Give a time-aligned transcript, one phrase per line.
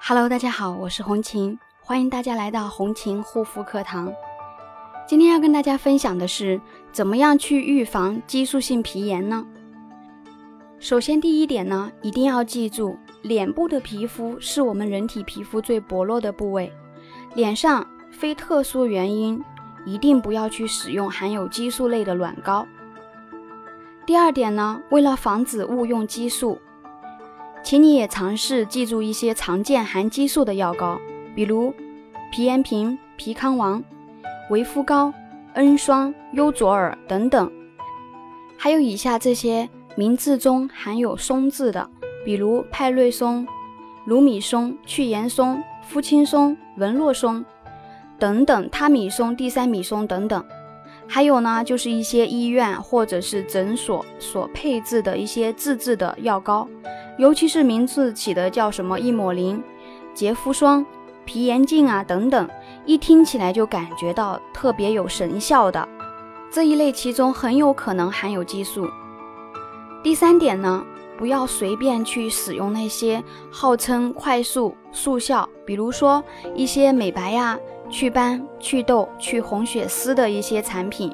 [0.00, 4.10] Hello，大家好，我是红琴，欢迎大家来到红琴护肤课堂。
[5.06, 6.60] 今天要跟大家分享的是，
[6.92, 9.44] 怎么样去预防激素性皮炎呢？
[10.78, 16.72] 首先，第一点呢，一定要记住，脸部的皮肤是我们人体皮肤最薄弱的部位，
[17.34, 19.42] 脸上非特殊原因，
[19.84, 22.66] 一定不要去使用含有激素类的软膏。
[24.06, 26.58] 第二点呢，为了防止误用激素。
[27.68, 30.98] 请你也尝试记住一些常见含激素的药膏，
[31.34, 31.74] 比如
[32.32, 33.84] 皮炎平、皮康王、
[34.48, 35.12] 维肤膏、
[35.52, 37.52] 恩霜、优卓尔等等。
[38.56, 41.90] 还有以下这些名字中含有“松”字的，
[42.24, 43.46] 比如派瑞松、
[44.06, 47.44] 卢米松、去炎松、肤轻松、文洛松
[48.18, 50.42] 等等，他米松、地塞米松等等。
[51.08, 56.68] 还有呢，就是一些医院或者是诊所所配置的一些自制的药膏。
[57.16, 59.60] 尤其是名字起的叫什么益抹灵、
[60.14, 60.84] 洁肤霜、
[61.24, 62.48] 皮炎净啊等等，
[62.84, 65.88] 一听起来就感觉到特别有神效的
[66.52, 68.86] 这一类，其中很有可能含有激素。
[70.02, 70.84] 第三点呢，
[71.18, 76.22] 不要随便去使用那些号称快速速效，比如说
[76.54, 77.58] 一些美白呀、
[77.90, 81.12] 祛斑、祛痘、去红血丝的一些产品。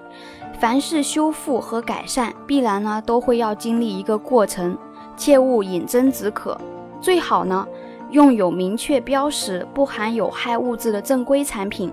[0.59, 4.77] 凡是修复和改善，必然呢都会要经历一个过程。
[5.17, 6.59] 切勿饮鸩止渴，
[7.01, 7.67] 最好呢
[8.11, 11.93] 用有明确标识、不含有害物质的正规产品。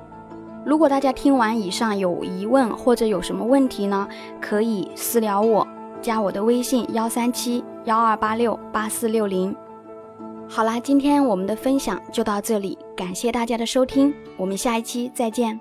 [0.64, 4.08] 如果大家听完以上有疑问或者有什么问题呢，
[4.40, 5.68] 可以私聊我，
[6.02, 9.56] 加我的微信幺三七幺二八六八四六零。
[10.54, 15.58] 好啦，今天我们的分享就到这里，感谢大家的收听，我们下一期再见。